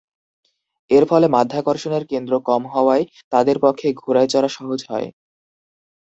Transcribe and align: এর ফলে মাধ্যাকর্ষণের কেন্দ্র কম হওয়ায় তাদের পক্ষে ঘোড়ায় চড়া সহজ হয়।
এর 0.91 1.03
ফলে 1.09 1.27
মাধ্যাকর্ষণের 1.35 2.03
কেন্দ্র 2.11 2.33
কম 2.47 2.61
হওয়ায় 2.73 3.03
তাদের 3.33 3.57
পক্ষে 3.63 3.87
ঘোড়ায় 4.01 4.29
চড়া 4.33 4.49
সহজ 4.57 4.79
হয়। 4.89 5.07